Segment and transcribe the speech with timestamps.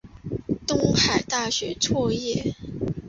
[0.65, 2.55] 东海大学卒业。